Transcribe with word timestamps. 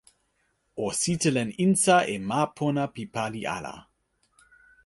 o 0.85 0.87
sitelen 1.01 1.49
insa 1.65 1.97
e 2.13 2.15
ma 2.27 2.41
pona 2.57 2.83
pi 2.93 3.03
pali 3.13 3.41
ala. 3.57 3.75